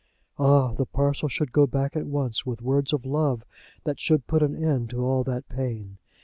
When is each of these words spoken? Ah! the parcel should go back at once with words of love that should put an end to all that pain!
Ah! 0.39 0.73
the 0.73 0.87
parcel 0.87 1.29
should 1.29 1.51
go 1.51 1.67
back 1.67 1.95
at 1.95 2.07
once 2.07 2.43
with 2.43 2.63
words 2.63 2.91
of 2.91 3.05
love 3.05 3.45
that 3.83 3.99
should 3.99 4.25
put 4.25 4.41
an 4.41 4.55
end 4.55 4.89
to 4.89 5.05
all 5.05 5.23
that 5.25 5.47
pain! 5.47 5.99